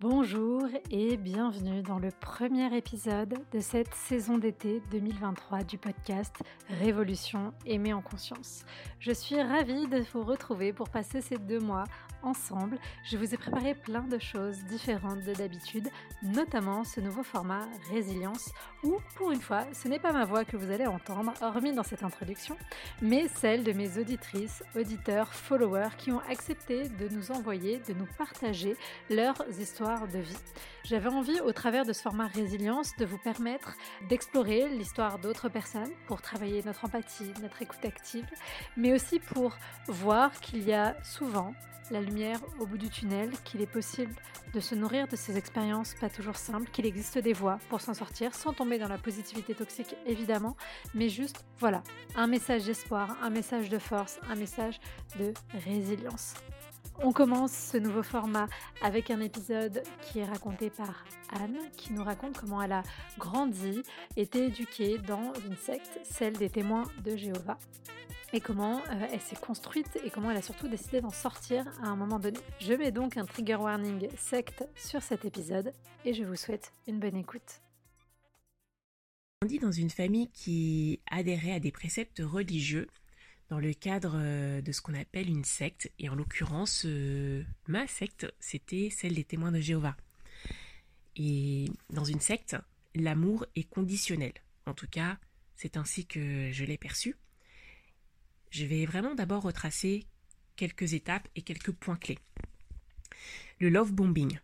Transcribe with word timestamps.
Bonjour 0.00 0.64
et 0.90 1.16
bienvenue 1.16 1.80
dans 1.82 2.00
le 2.00 2.10
premier 2.10 2.76
épisode 2.76 3.36
de 3.52 3.60
cette 3.60 3.94
saison 3.94 4.38
d'été 4.38 4.82
2023 4.90 5.62
du 5.62 5.78
podcast 5.78 6.42
Révolution 6.68 7.54
aimée 7.64 7.94
en 7.94 8.02
conscience. 8.02 8.64
Je 8.98 9.12
suis 9.12 9.40
ravie 9.40 9.86
de 9.86 10.04
vous 10.12 10.24
retrouver 10.24 10.72
pour 10.72 10.90
passer 10.90 11.20
ces 11.20 11.38
deux 11.38 11.60
mois 11.60 11.84
ensemble. 12.24 12.78
Je 13.04 13.16
vous 13.16 13.34
ai 13.34 13.36
préparé 13.36 13.74
plein 13.74 14.02
de 14.02 14.18
choses 14.18 14.64
différentes 14.64 15.22
de 15.22 15.34
d'habitude, 15.34 15.88
notamment 16.22 16.84
ce 16.84 17.00
nouveau 17.00 17.22
format 17.22 17.68
Résilience 17.90 18.50
où, 18.82 18.96
pour 19.16 19.30
une 19.30 19.40
fois, 19.40 19.64
ce 19.72 19.88
n'est 19.88 19.98
pas 19.98 20.12
ma 20.12 20.24
voix 20.24 20.44
que 20.44 20.56
vous 20.56 20.70
allez 20.70 20.86
entendre, 20.86 21.32
hormis 21.40 21.72
dans 21.72 21.82
cette 21.82 22.02
introduction, 22.02 22.56
mais 23.02 23.28
celle 23.28 23.64
de 23.64 23.72
mes 23.72 23.98
auditrices, 23.98 24.62
auditeurs, 24.76 25.32
followers 25.32 25.96
qui 25.98 26.12
ont 26.12 26.20
accepté 26.30 26.88
de 26.88 27.08
nous 27.08 27.30
envoyer, 27.30 27.80
de 27.88 27.94
nous 27.94 28.06
partager 28.18 28.76
leurs 29.10 29.42
histoires 29.58 30.06
de 30.08 30.18
vie. 30.18 30.36
J'avais 30.84 31.08
envie, 31.08 31.40
au 31.40 31.52
travers 31.52 31.84
de 31.84 31.92
ce 31.92 32.02
format 32.02 32.26
résilience, 32.26 32.94
de 32.98 33.04
vous 33.04 33.18
permettre 33.18 33.74
d'explorer 34.08 34.68
l'histoire 34.68 35.18
d'autres 35.18 35.48
personnes 35.48 35.90
pour 36.06 36.20
travailler 36.20 36.62
notre 36.62 36.84
empathie, 36.84 37.32
notre 37.42 37.62
écoute 37.62 37.84
active, 37.84 38.28
mais 38.76 38.92
aussi 38.92 39.18
pour 39.18 39.56
voir 39.88 40.32
qu'il 40.40 40.62
y 40.62 40.72
a 40.72 40.96
souvent 41.02 41.54
la 41.90 42.00
lumière 42.00 42.13
au 42.60 42.66
bout 42.66 42.78
du 42.78 42.88
tunnel, 42.88 43.30
qu'il 43.44 43.60
est 43.60 43.66
possible 43.66 44.14
de 44.52 44.60
se 44.60 44.74
nourrir 44.74 45.08
de 45.08 45.16
ces 45.16 45.36
expériences 45.36 45.94
pas 45.94 46.08
toujours 46.08 46.36
simples, 46.36 46.70
qu'il 46.70 46.86
existe 46.86 47.18
des 47.18 47.32
voies 47.32 47.58
pour 47.68 47.80
s'en 47.80 47.94
sortir 47.94 48.34
sans 48.34 48.52
tomber 48.52 48.78
dans 48.78 48.88
la 48.88 48.98
positivité 48.98 49.54
toxique 49.54 49.96
évidemment, 50.06 50.56
mais 50.94 51.08
juste 51.08 51.44
voilà, 51.58 51.82
un 52.14 52.26
message 52.26 52.64
d'espoir, 52.64 53.16
un 53.22 53.30
message 53.30 53.68
de 53.68 53.78
force, 53.78 54.20
un 54.30 54.36
message 54.36 54.80
de 55.18 55.32
résilience. 55.64 56.34
On 57.02 57.12
commence 57.12 57.52
ce 57.52 57.76
nouveau 57.76 58.02
format 58.02 58.48
avec 58.80 59.10
un 59.10 59.20
épisode 59.20 59.82
qui 60.02 60.20
est 60.20 60.24
raconté 60.24 60.70
par 60.70 61.04
Anne, 61.30 61.58
qui 61.76 61.92
nous 61.92 62.04
raconte 62.04 62.38
comment 62.38 62.62
elle 62.62 62.72
a 62.72 62.82
grandi, 63.18 63.82
été 64.16 64.46
éduquée 64.46 64.98
dans 64.98 65.32
une 65.46 65.56
secte, 65.56 65.98
celle 66.04 66.34
des 66.34 66.48
témoins 66.48 66.84
de 67.04 67.16
Jéhovah, 67.16 67.58
et 68.32 68.40
comment 68.40 68.78
euh, 68.78 69.06
elle 69.12 69.20
s'est 69.20 69.36
construite 69.36 69.98
et 70.04 70.10
comment 70.10 70.30
elle 70.30 70.36
a 70.36 70.42
surtout 70.42 70.68
décidé 70.68 71.00
d'en 71.00 71.10
sortir 71.10 71.66
à 71.82 71.88
un 71.88 71.96
moment 71.96 72.18
donné. 72.18 72.38
Je 72.60 72.72
mets 72.74 72.92
donc 72.92 73.16
un 73.16 73.24
trigger 73.24 73.56
warning 73.56 74.08
secte 74.16 74.64
sur 74.76 75.02
cet 75.02 75.24
épisode 75.24 75.72
et 76.04 76.14
je 76.14 76.24
vous 76.24 76.36
souhaite 76.36 76.72
une 76.86 77.00
bonne 77.00 77.16
écoute. 77.16 77.60
On 79.42 79.46
dit 79.46 79.58
dans 79.58 79.72
une 79.72 79.90
famille 79.90 80.30
qui 80.30 81.00
adhérait 81.10 81.52
à 81.52 81.60
des 81.60 81.72
préceptes 81.72 82.22
religieux 82.24 82.88
dans 83.50 83.58
le 83.58 83.72
cadre 83.74 84.14
euh, 84.16 84.60
de 84.60 84.72
ce 84.72 84.80
qu'on 84.80 84.94
appelle 84.94 85.28
une 85.28 85.44
secte, 85.44 85.90
et 85.98 86.08
en 86.08 86.14
l'occurrence, 86.14 86.84
euh, 86.86 87.42
ma 87.68 87.86
secte, 87.86 88.26
c'était 88.40 88.90
celle 88.90 89.14
des 89.14 89.24
témoins 89.24 89.52
de 89.52 89.60
Jéhovah. 89.60 89.96
Et 91.16 91.66
dans 91.90 92.04
une 92.04 92.20
secte, 92.20 92.56
l'amour 92.94 93.46
est 93.54 93.68
conditionnel. 93.68 94.32
En 94.66 94.74
tout 94.74 94.88
cas, 94.88 95.18
c'est 95.56 95.76
ainsi 95.76 96.06
que 96.06 96.50
je 96.52 96.64
l'ai 96.64 96.78
perçu. 96.78 97.16
Je 98.50 98.64
vais 98.64 98.86
vraiment 98.86 99.14
d'abord 99.14 99.42
retracer 99.42 100.06
quelques 100.56 100.94
étapes 100.94 101.28
et 101.36 101.42
quelques 101.42 101.72
points 101.72 101.96
clés. 101.96 102.18
Le 103.60 103.68
love 103.68 103.92
bombing. 103.92 104.38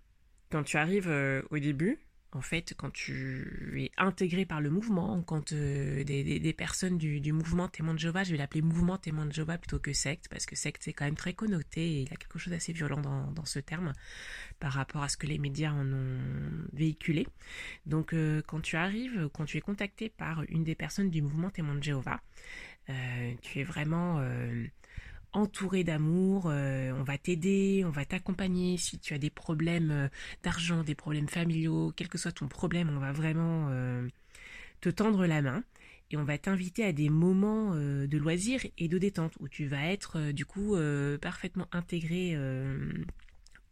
Quand 0.51 0.65
tu 0.65 0.77
arrives 0.77 1.09
euh, 1.09 1.43
au 1.51 1.59
début, 1.59 1.99
en 2.33 2.41
fait, 2.41 2.75
quand 2.77 2.93
tu 2.93 3.83
es 3.83 3.91
intégré 3.97 4.45
par 4.45 4.61
le 4.61 4.71
mouvement, 4.71 5.23
quand 5.23 5.53
euh, 5.53 6.05
des, 6.05 6.53
personnes 6.53 6.97
du, 6.97 7.33
mouvement 7.33 7.69
témoin 7.69 7.95
de 7.95 7.99
Jéhovah, 7.99 8.23
je 8.23 8.33
vais 8.33 8.37
l'appeler 8.37 8.63
mouvement 8.63 8.99
témoin 8.99 9.27
de 9.27 9.33
Jéhovah 9.33 9.59
plutôt 9.59 9.79
que 9.79 9.93
secte, 9.93 10.29
parce 10.29 10.47
que 10.47 10.55
secte 10.55 10.83
c'est 10.85 10.93
quand 10.93 11.05
même 11.05 11.17
très 11.17 11.33
connoté 11.33 11.81
et 11.81 12.01
il 12.03 12.09
y 12.09 12.13
a 12.13 12.17
quelque 12.17 12.39
chose 12.39 12.53
d'assez 12.53 12.73
violent 12.73 13.01
dans, 13.01 13.45
ce 13.45 13.59
terme 13.59 13.93
par 14.61 14.73
rapport 14.73 15.03
à 15.03 15.09
ce 15.09 15.17
que 15.17 15.27
les 15.27 15.39
médias 15.39 15.73
en 15.73 15.93
ont 15.93 16.19
véhiculé. 16.73 17.27
Donc 17.87 18.13
euh, 18.13 18.43
quand 18.47 18.61
tu 18.61 18.77
arrives, 18.77 19.29
quand 19.33 19.45
tu 19.45 19.57
es 19.57 19.61
contacté 19.61 20.09
par 20.09 20.45
une 20.49 20.63
des 20.63 20.75
personnes 20.75 21.11
du 21.11 21.23
mouvement 21.23 21.51
témoin 21.51 21.75
de 21.75 21.83
Jéhovah, 21.83 22.21
euh, 22.91 23.35
tu 23.43 23.61
es 23.61 23.65
vraiment 23.65 24.21
entouré 25.33 25.85
d'amour, 25.85 26.45
euh, 26.47 26.93
on 26.93 27.03
va 27.03 27.19
t'aider, 27.19 27.83
on 27.87 27.91
va 27.91 28.05
t'accompagner. 28.05 28.77
Si 28.77 28.99
tu 28.99 29.15
as 29.15 29.19
des 29.19 29.31
problèmes 29.31 29.91
euh, 29.91 30.09
d'argent, 30.43 30.83
des 30.83 30.95
problèmes 30.95 31.29
familiaux, 31.29 31.93
quel 31.97 32.09
que 32.09 32.19
soit 32.19 32.33
ton 32.33 32.49
problème, 32.49 32.91
on 32.95 32.99
va 32.99 33.13
vraiment 33.13 33.69
euh, 33.71 34.09
te 34.81 34.89
tendre 34.89 35.27
la 35.27 35.43
main 35.43 35.65
et 36.11 36.17
on 36.17 36.25
va 36.25 36.39
t'inviter 36.39 36.85
à 36.85 36.93
des 36.93 37.09
moments 37.09 37.77
de 37.77 38.19
loisirs 38.19 38.67
et 38.79 38.89
de 38.89 38.99
détente 38.99 39.35
où 39.39 39.47
tu 39.47 39.67
vas 39.69 39.87
être 39.93 40.33
du 40.33 40.45
coup 40.45 40.77
parfaitement 41.21 41.69
intégré 41.71 42.37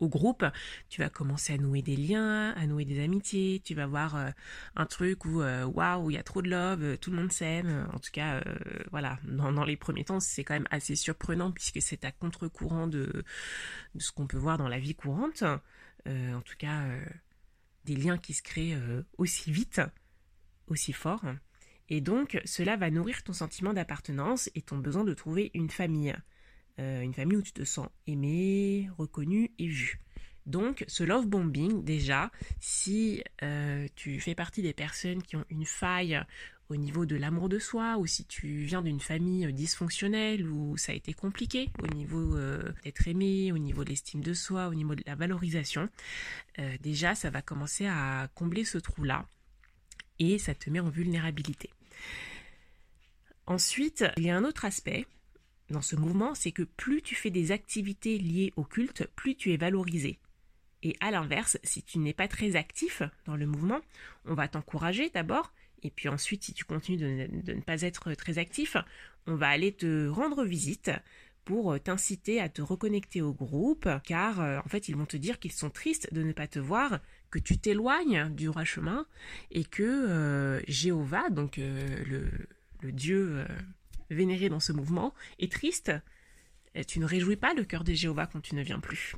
au 0.00 0.08
groupe, 0.08 0.44
tu 0.88 1.00
vas 1.00 1.08
commencer 1.08 1.54
à 1.54 1.58
nouer 1.58 1.82
des 1.82 1.96
liens, 1.96 2.52
à 2.52 2.66
nouer 2.66 2.84
des 2.84 3.02
amitiés, 3.02 3.60
tu 3.64 3.74
vas 3.74 3.86
voir 3.86 4.16
euh, 4.16 4.30
un 4.76 4.86
truc 4.86 5.24
où 5.24 5.42
euh, 5.42 5.64
waouh, 5.64 6.10
il 6.10 6.14
y 6.14 6.18
a 6.18 6.22
trop 6.22 6.42
de 6.42 6.48
love, 6.48 6.82
euh, 6.82 6.96
tout 6.96 7.10
le 7.10 7.16
monde 7.16 7.32
s'aime. 7.32 7.88
En 7.92 7.98
tout 7.98 8.10
cas, 8.12 8.42
voilà, 8.90 9.18
dans, 9.24 9.64
les 9.64 9.76
premiers 9.76 10.04
temps, 10.04 10.20
c'est 10.20 10.44
quand 10.44 10.54
même 10.54 10.68
assez 10.70 10.94
surprenant 10.94 11.50
puisque 11.50 11.82
c'est 11.82 12.04
à 12.04 12.12
contre-courant 12.12 12.86
de, 12.86 13.24
ce 13.98 14.12
qu'on 14.12 14.26
peut 14.26 14.38
voir 14.38 14.58
dans 14.58 14.68
la 14.68 14.78
vie 14.78 14.94
courante. 14.94 15.42
en 16.06 16.40
tout 16.42 16.56
cas, 16.58 16.84
des 17.84 17.96
liens 17.96 18.18
qui 18.18 18.34
se 18.34 18.42
créent 18.42 18.78
aussi 19.18 19.50
vite, 19.50 19.80
aussi 20.68 20.92
fort. 20.92 21.24
Et 21.88 22.00
donc, 22.00 22.40
cela 22.44 22.76
va 22.76 22.90
nourrir 22.90 23.22
ton 23.22 23.32
sentiment 23.32 23.72
d'appartenance 23.72 24.50
et 24.54 24.62
ton 24.62 24.78
besoin 24.78 25.04
de 25.04 25.14
trouver 25.14 25.50
une 25.54 25.70
famille. 25.70 26.14
Euh, 26.78 27.00
une 27.00 27.14
famille 27.14 27.36
où 27.36 27.42
tu 27.42 27.52
te 27.52 27.64
sens 27.64 27.88
aimé, 28.06 28.88
reconnu 28.96 29.50
et 29.58 29.66
vu. 29.66 30.00
Donc, 30.46 30.84
ce 30.86 31.02
love 31.02 31.26
bombing, 31.26 31.84
déjà, 31.84 32.30
si 32.60 33.22
euh, 33.42 33.86
tu 33.96 34.20
fais 34.20 34.34
partie 34.34 34.62
des 34.62 34.72
personnes 34.72 35.22
qui 35.22 35.36
ont 35.36 35.44
une 35.50 35.66
faille 35.66 36.22
au 36.68 36.76
niveau 36.76 37.04
de 37.04 37.16
l'amour 37.16 37.48
de 37.48 37.58
soi, 37.58 37.96
ou 37.98 38.06
si 38.06 38.24
tu 38.24 38.62
viens 38.64 38.80
d'une 38.80 39.00
famille 39.00 39.52
dysfonctionnelle, 39.52 40.48
où 40.48 40.76
ça 40.76 40.92
a 40.92 40.94
été 40.94 41.12
compliqué 41.12 41.70
au 41.82 41.86
niveau 41.88 42.36
euh, 42.36 42.62
d'être 42.84 43.08
aimé, 43.08 43.50
au 43.52 43.58
niveau 43.58 43.84
de 43.84 43.90
l'estime 43.90 44.22
de 44.22 44.32
soi, 44.32 44.68
au 44.68 44.74
niveau 44.74 44.94
de 44.94 45.02
la 45.06 45.16
valorisation, 45.16 45.88
déjà, 46.80 47.14
ça 47.14 47.30
va 47.30 47.42
commencer 47.42 47.86
à 47.86 48.28
combler 48.34 48.64
ce 48.64 48.78
trou-là, 48.78 49.26
et 50.18 50.38
ça 50.38 50.54
te 50.54 50.70
met 50.70 50.80
en 50.80 50.90
vulnérabilité. 50.90 51.70
Ensuite, 53.46 54.04
il 54.16 54.24
y 54.24 54.30
a 54.30 54.36
un 54.36 54.44
autre 54.44 54.64
aspect 54.64 55.06
dans 55.70 55.82
ce 55.82 55.96
mouvement, 55.96 56.34
c'est 56.34 56.52
que 56.52 56.62
plus 56.62 57.02
tu 57.02 57.14
fais 57.14 57.30
des 57.30 57.52
activités 57.52 58.18
liées 58.18 58.52
au 58.56 58.64
culte, 58.64 59.08
plus 59.16 59.34
tu 59.36 59.52
es 59.52 59.56
valorisé. 59.56 60.18
Et 60.82 60.96
à 61.00 61.10
l'inverse, 61.10 61.58
si 61.64 61.82
tu 61.82 61.98
n'es 61.98 62.12
pas 62.12 62.28
très 62.28 62.56
actif 62.56 63.02
dans 63.24 63.36
le 63.36 63.46
mouvement, 63.46 63.80
on 64.24 64.34
va 64.34 64.48
t'encourager 64.48 65.10
d'abord, 65.10 65.52
et 65.82 65.90
puis 65.90 66.08
ensuite, 66.08 66.44
si 66.44 66.52
tu 66.52 66.64
continues 66.64 66.98
de 66.98 67.52
ne, 67.52 67.60
pas 67.60 67.82
être 67.82 68.14
très 68.14 68.38
actif, 68.38 68.76
on 69.26 69.34
va 69.34 69.48
aller 69.48 69.72
te 69.72 70.08
rendre 70.08 70.44
visite 70.44 70.90
pour 71.44 71.80
t'inciter 71.80 72.40
à 72.40 72.48
te 72.48 72.60
reconnecter 72.60 73.22
au 73.22 73.32
groupe, 73.32 73.88
car 74.04 74.40
euh, 74.40 74.58
en 74.58 74.68
fait, 74.68 74.88
ils 74.88 74.96
vont 74.96 75.06
te 75.06 75.16
dire 75.16 75.38
qu'ils 75.38 75.52
sont 75.52 75.70
tristes 75.70 76.12
de 76.12 76.22
ne 76.22 76.32
pas 76.32 76.46
te 76.46 76.58
voir, 76.58 77.00
que 77.30 77.38
tu 77.38 77.56
t'éloignes 77.56 78.28
du 78.34 78.46
droit 78.46 78.64
chemin, 78.64 79.06
et 79.50 79.64
que 79.64 79.82
euh, 79.82 80.60
Jéhovah, 80.68 81.30
donc 81.30 81.58
euh, 81.58 82.04
le, 82.04 82.92
Dieu 82.92 83.46
vénéré 84.10 84.48
dans 84.48 84.60
ce 84.60 84.72
mouvement, 84.72 85.14
est 85.38 85.52
triste, 85.52 85.92
tu 86.86 87.00
ne 87.00 87.04
réjouis 87.04 87.36
pas 87.36 87.54
le 87.54 87.64
cœur 87.64 87.84
des 87.84 87.96
Jéhovah 87.96 88.26
quand 88.26 88.40
tu 88.40 88.54
ne 88.54 88.62
viens 88.62 88.80
plus. 88.80 89.16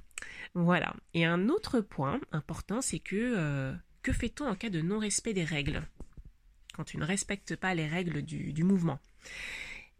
Voilà. 0.55 0.95
Et 1.15 1.25
un 1.25 1.49
autre 1.49 1.81
point 1.81 2.21
important, 2.33 2.81
c'est 2.81 2.99
que 2.99 3.17
euh, 3.17 3.75
que 4.03 4.13
fait-on 4.13 4.47
en 4.47 4.55
cas 4.55 4.71
de 4.71 4.81
non-respect 4.81 5.35
des 5.35 5.45
règles? 5.45 5.83
Quand 6.75 6.85
tu 6.85 6.97
ne 6.97 7.05
respectes 7.05 7.57
pas 7.57 7.75
les 7.75 7.87
règles 7.87 8.23
du, 8.23 8.53
du 8.53 8.65
mouvement. 8.65 8.99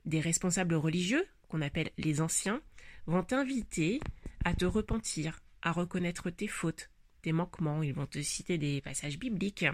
Des 0.07 0.21
responsables 0.21 0.75
religieux, 0.75 1.27
qu'on 1.49 1.61
appelle 1.61 1.91
les 1.99 2.21
anciens, 2.21 2.63
vont 3.07 3.23
t'inviter 3.23 4.01
à 4.45 4.55
te 4.55 4.65
repentir, 4.65 5.41
à 5.63 5.73
reconnaître 5.73 6.31
tes 6.31 6.47
fautes, 6.47 6.91
tes 7.23 7.33
manquements. 7.33 7.83
Ils 7.83 7.93
vont 7.93 8.07
te 8.07 8.23
citer 8.23 8.57
des 8.57 8.81
passages 8.81 9.19
bibliques 9.19 9.67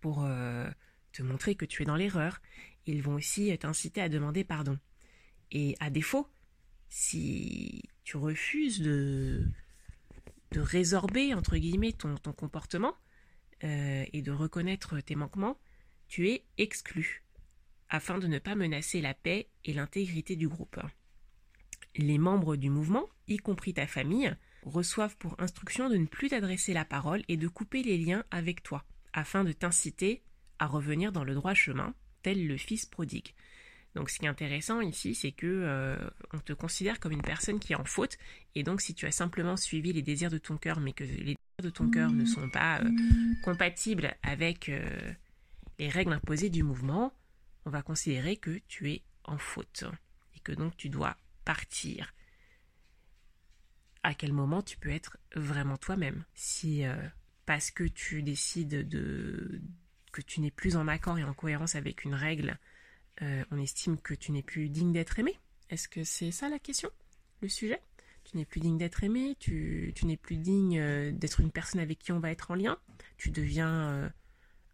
pour 0.00 0.24
euh, 0.24 0.70
te 1.12 1.22
montrer 1.22 1.54
que 1.54 1.64
tu 1.64 1.82
es 1.82 1.86
dans 1.86 1.96
l'erreur. 1.96 2.40
Ils 2.86 3.02
vont 3.02 3.14
aussi 3.14 3.56
t'inciter 3.58 4.00
à 4.00 4.08
demander 4.08 4.44
pardon. 4.44 4.78
Et 5.50 5.76
à 5.80 5.90
défaut, 5.90 6.28
si 6.88 7.82
tu 8.04 8.16
refuses 8.16 8.80
de, 8.80 9.48
résorber, 10.54 11.34
entre 11.34 11.56
guillemets, 11.56 11.92
ton, 11.92 12.16
ton 12.16 12.32
comportement 12.32 12.94
euh, 13.64 14.04
et 14.12 14.22
de 14.22 14.32
reconnaître 14.32 15.00
tes 15.00 15.14
manquements, 15.14 15.58
tu 16.08 16.28
es 16.28 16.44
exclu, 16.58 17.24
afin 17.88 18.18
de 18.18 18.26
ne 18.26 18.38
pas 18.38 18.56
menacer 18.56 19.00
la 19.00 19.14
paix 19.14 19.48
et 19.64 19.72
l'intégrité 19.72 20.34
du 20.34 20.48
groupe. 20.48 20.80
Les 21.96 22.18
membres 22.18 22.56
du 22.56 22.70
mouvement, 22.70 23.08
y 23.28 23.36
compris 23.36 23.74
ta 23.74 23.86
famille, 23.86 24.34
reçoivent 24.62 25.16
pour 25.16 25.40
instruction 25.40 25.88
de 25.88 25.96
ne 25.96 26.06
plus 26.06 26.30
t'adresser 26.30 26.72
la 26.72 26.84
parole 26.84 27.22
et 27.28 27.36
de 27.36 27.48
couper 27.48 27.82
les 27.82 27.96
liens 27.96 28.24
avec 28.30 28.62
toi, 28.62 28.84
afin 29.12 29.44
de 29.44 29.52
t'inciter 29.52 30.22
à 30.60 30.66
revenir 30.66 31.10
dans 31.10 31.24
le 31.24 31.34
droit 31.34 31.54
chemin, 31.54 31.94
tel 32.22 32.46
le 32.46 32.56
fils 32.56 32.86
prodigue. 32.86 33.34
Donc 33.94 34.10
ce 34.10 34.18
qui 34.18 34.26
est 34.26 34.28
intéressant 34.28 34.80
ici, 34.82 35.14
c'est 35.16 35.32
que 35.32 35.46
euh, 35.46 35.96
on 36.32 36.38
te 36.38 36.52
considère 36.52 37.00
comme 37.00 37.12
une 37.12 37.22
personne 37.22 37.58
qui 37.58 37.72
est 37.72 37.76
en 37.76 37.84
faute, 37.84 38.18
et 38.54 38.62
donc 38.62 38.82
si 38.82 38.94
tu 38.94 39.06
as 39.06 39.10
simplement 39.10 39.56
suivi 39.56 39.92
les 39.92 40.02
désirs 40.02 40.30
de 40.30 40.38
ton 40.38 40.58
cœur, 40.58 40.78
mais 40.78 40.92
que 40.92 41.02
les 41.02 41.34
désirs 41.34 41.36
de 41.62 41.70
ton 41.70 41.90
cœur 41.90 42.12
ne 42.12 42.24
sont 42.24 42.48
pas 42.50 42.80
euh, 42.82 42.90
compatibles 43.42 44.14
avec 44.22 44.68
euh, 44.68 45.12
les 45.78 45.88
règles 45.88 46.12
imposées 46.12 46.50
du 46.50 46.62
mouvement, 46.62 47.12
on 47.64 47.70
va 47.70 47.82
considérer 47.82 48.36
que 48.36 48.60
tu 48.68 48.92
es 48.92 49.02
en 49.24 49.38
faute, 49.38 49.84
et 50.36 50.40
que 50.40 50.52
donc 50.52 50.76
tu 50.76 50.90
dois 50.90 51.16
partir. 51.44 52.14
À 54.02 54.14
quel 54.14 54.32
moment 54.32 54.62
tu 54.62 54.76
peux 54.76 54.90
être 54.90 55.16
vraiment 55.34 55.78
toi-même? 55.78 56.24
Si 56.34 56.84
parce 57.44 57.70
que 57.70 57.84
tu 57.84 58.22
décides 58.22 58.88
de 58.88 59.60
que 60.10 60.20
tu 60.20 60.40
n'es 60.40 60.50
plus 60.50 60.76
en 60.76 60.88
accord 60.88 61.18
et 61.18 61.24
en 61.24 61.34
cohérence 61.34 61.74
avec 61.74 62.04
une 62.04 62.14
règle, 62.14 62.58
euh, 63.22 63.44
on 63.50 63.58
estime 63.58 63.98
que 63.98 64.14
tu 64.14 64.32
n'es 64.32 64.42
plus 64.42 64.68
digne 64.68 64.92
d'être 64.92 65.18
aimé. 65.18 65.38
Est-ce 65.68 65.88
que 65.88 66.04
c'est 66.04 66.30
ça 66.30 66.48
la 66.48 66.58
question, 66.58 66.90
le 67.42 67.48
sujet? 67.48 67.80
Tu 68.24 68.36
n'es 68.36 68.44
plus 68.44 68.60
digne 68.60 68.78
d'être 68.78 69.02
aimé, 69.04 69.36
tu, 69.38 69.94
n'es 70.02 70.16
plus 70.16 70.36
digne 70.36 70.78
euh, 70.78 71.12
d'être 71.12 71.40
une 71.40 71.50
personne 71.50 71.80
avec 71.80 71.98
qui 71.98 72.12
on 72.12 72.20
va 72.20 72.30
être 72.30 72.50
en 72.50 72.54
lien, 72.54 72.78
tu 73.16 73.30
deviens 73.30 73.90
euh, 73.90 74.08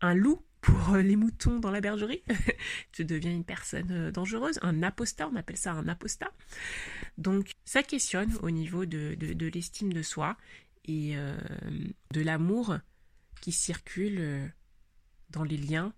un 0.01 0.15
loup 0.15 0.43
pour 0.61 0.97
les 0.97 1.17
moutons 1.17 1.59
dans 1.59 1.71
la 1.71 1.81
bergerie, 1.81 2.23
tu 2.93 3.05
deviens 3.05 3.33
une 3.33 3.45
personne 3.45 4.11
dangereuse, 4.11 4.59
un 4.63 4.83
apostat, 4.83 5.29
on 5.29 5.37
appelle 5.37 5.57
ça 5.57 5.73
un 5.73 5.87
apostat. 5.87 6.33
Donc 7.19 7.53
ça 7.65 7.83
questionne 7.83 8.35
au 8.43 8.51
niveau 8.51 8.85
de, 8.85 9.15
de 9.15 9.47
l'estime 9.47 9.93
de 9.93 10.03
soi 10.03 10.37
et 10.87 11.17
de 12.13 12.21
l'amour 12.21 12.79
qui 13.41 13.53
circule 13.53 14.53
dans 15.31 15.45
les 15.45 15.57
liens 15.57 15.93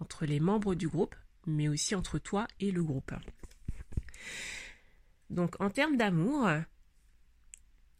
entre 0.00 0.26
les 0.26 0.40
membres 0.40 0.74
du 0.74 0.88
groupe, 0.88 1.14
mais 1.46 1.68
aussi 1.68 1.94
entre 1.94 2.18
toi 2.18 2.46
et 2.60 2.70
le 2.70 2.82
groupe. 2.82 3.12
Donc 5.30 5.60
en 5.60 5.70
termes 5.70 5.96
d'amour, 5.96 6.48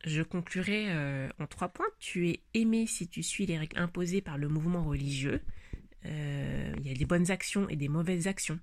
je 0.04 0.22
conclurai 0.22 0.90
euh, 0.90 1.28
en 1.38 1.46
trois 1.46 1.68
points. 1.68 1.86
Tu 1.98 2.28
es 2.28 2.42
aimé 2.54 2.86
si 2.86 3.08
tu 3.08 3.22
suis 3.22 3.46
les 3.46 3.58
règles 3.58 3.78
imposées 3.78 4.20
par 4.20 4.38
le 4.38 4.48
mouvement 4.48 4.84
religieux. 4.84 5.40
Euh, 6.04 6.74
il 6.78 6.86
y 6.86 6.90
a 6.90 6.94
des 6.94 7.06
bonnes 7.06 7.30
actions 7.30 7.68
et 7.68 7.76
des 7.76 7.88
mauvaises 7.88 8.26
actions. 8.26 8.60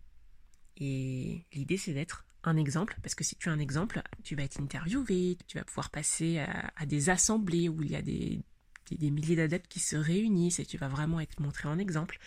Et 0.78 1.46
l'idée 1.54 1.78
c'est 1.78 1.94
d'être 1.94 2.26
un 2.44 2.58
exemple, 2.58 2.98
parce 3.04 3.14
que 3.14 3.24
si 3.24 3.36
tu 3.36 3.50
es 3.50 3.52
un 3.52 3.60
exemple, 3.60 4.02
tu 4.24 4.36
vas 4.36 4.44
être 4.44 4.60
interviewé, 4.60 5.38
tu 5.48 5.60
vas 5.60 5.64
pouvoir 5.64 5.92
passer 5.92 6.40
à 6.40 6.86
des 6.88 7.12
assemblées 7.12 7.70
où 7.70 7.84
il 7.84 7.92
y 7.92 7.96
a 7.96 8.02
des, 8.02 8.42
des 8.98 9.12
milliers 9.12 9.36
d'adeptes 9.36 9.68
qui 9.68 9.80
se 9.80 9.96
réunissent 9.96 10.60
et 10.60 10.66
tu 10.66 10.78
vas 10.78 10.88
vraiment 10.88 11.20
être 11.20 11.40
montré 11.40 11.68
en 11.68 11.80
exemple. 11.80 12.20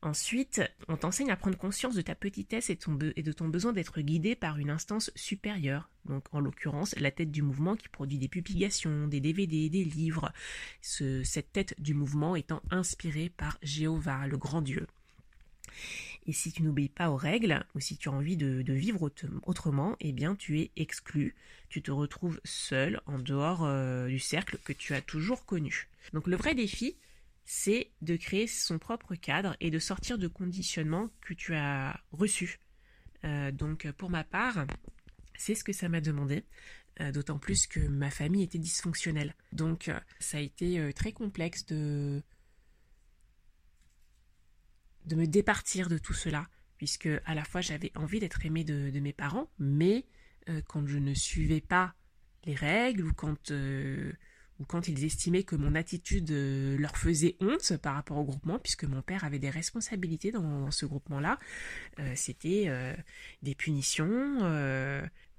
Ensuite, 0.00 0.62
on 0.86 0.96
t'enseigne 0.96 1.32
à 1.32 1.36
prendre 1.36 1.58
conscience 1.58 1.96
de 1.96 2.02
ta 2.02 2.14
petitesse 2.14 2.70
et, 2.70 2.76
de 2.76 3.32
ton 3.32 3.48
besoin 3.48 3.72
d'être 3.72 4.00
guidé 4.00 4.36
par 4.36 4.58
une 4.58 4.70
instance 4.70 5.10
supérieure. 5.16 5.90
Donc, 6.04 6.24
en 6.32 6.38
l'occurrence, 6.38 6.94
la 6.98 7.10
tête 7.10 7.32
du 7.32 7.42
mouvement 7.42 7.74
qui 7.74 7.88
produit 7.88 8.18
des 8.18 8.28
publications, 8.28 9.08
des 9.08 9.20
DVD, 9.20 9.68
des 9.68 9.84
livres. 9.84 10.32
cette 10.80 11.52
tête 11.52 11.74
du 11.80 11.94
mouvement 11.94 12.36
étant 12.36 12.62
inspirée 12.70 13.28
par 13.28 13.58
Jéhovah, 13.62 14.28
le 14.28 14.38
grand 14.38 14.62
Dieu. 14.62 14.86
Et 16.28 16.32
si 16.32 16.52
tu 16.52 16.62
n'obéis 16.62 16.90
pas 16.90 17.10
aux 17.10 17.16
règles, 17.16 17.64
ou 17.74 17.80
si 17.80 17.96
tu 17.96 18.10
as 18.10 18.12
envie 18.12 18.36
de, 18.36 18.62
vivre 18.74 19.10
autrement, 19.44 19.96
eh 20.00 20.12
bien 20.12 20.36
tu 20.36 20.60
es 20.60 20.70
exclu. 20.76 21.34
Tu 21.70 21.80
te 21.80 21.90
retrouves 21.90 22.38
seul 22.44 23.00
en 23.06 23.18
dehors 23.18 23.64
euh, 23.64 24.08
du 24.08 24.18
cercle 24.18 24.58
que 24.62 24.74
tu 24.74 24.94
as 24.94 25.00
toujours 25.00 25.46
connu. 25.46 25.88
Donc 26.12 26.26
le 26.26 26.36
vrai 26.36 26.54
défi, 26.54 26.96
c'est 27.46 27.88
de 28.02 28.14
créer 28.16 28.46
son 28.46 28.78
propre 28.78 29.14
cadre 29.14 29.56
et 29.60 29.70
de 29.70 29.78
sortir 29.78 30.18
de 30.18 30.28
conditionnements 30.28 31.08
que 31.22 31.32
tu 31.32 31.54
as 31.54 31.98
reçus. 32.12 32.60
Euh, 33.24 33.50
donc 33.50 33.90
pour 33.92 34.10
ma 34.10 34.22
part, 34.22 34.66
c'est 35.34 35.54
ce 35.54 35.64
que 35.64 35.72
ça 35.72 35.88
m'a 35.88 36.02
demandé, 36.02 36.44
euh, 37.00 37.10
d'autant 37.10 37.38
plus 37.38 37.66
que 37.66 37.80
ma 37.80 38.10
famille 38.10 38.42
était 38.42 38.58
dysfonctionnelle. 38.58 39.34
Donc 39.52 39.90
ça 40.20 40.36
a 40.36 40.40
été 40.40 40.92
très 40.92 41.12
complexe 41.12 41.64
de 41.64 42.22
de 45.06 45.16
me 45.16 45.26
départir 45.26 45.88
de 45.88 45.98
tout 45.98 46.14
cela, 46.14 46.46
puisque 46.76 47.08
à 47.24 47.34
la 47.34 47.44
fois 47.44 47.60
j'avais 47.60 47.92
envie 47.96 48.20
d'être 48.20 48.44
aimée 48.44 48.64
de, 48.64 48.98
mes 49.00 49.12
parents, 49.12 49.50
mais 49.58 50.06
euh, 50.48 50.60
quand 50.66 50.86
je 50.86 50.98
ne 50.98 51.14
suivais 51.14 51.60
pas 51.60 51.94
les 52.44 52.54
règles 52.54 53.04
ou 53.04 53.12
quand, 53.12 53.50
euh, 53.50 54.12
ou 54.58 54.64
quand 54.64 54.88
ils 54.88 55.04
estimaient 55.04 55.42
que 55.42 55.56
mon 55.56 55.74
attitude 55.74 56.30
euh, 56.30 56.78
leur 56.78 56.96
faisait 56.96 57.36
honte 57.40 57.76
par 57.78 57.94
rapport 57.94 58.18
au 58.18 58.24
groupement, 58.24 58.58
puisque 58.58 58.84
mon 58.84 59.02
père 59.02 59.24
avait 59.24 59.38
des 59.38 59.50
responsabilités 59.50 60.30
dans, 60.30 60.70
ce 60.70 60.86
groupement-là, 60.86 61.38
c'était 62.14 62.96
des 63.42 63.54
punitions, 63.54 64.38